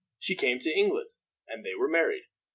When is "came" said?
0.33-0.57